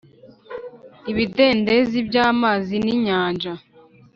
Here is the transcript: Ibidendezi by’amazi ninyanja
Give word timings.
Ibidendezi 1.11 1.97
by’amazi 2.07 2.75
ninyanja 2.83 3.53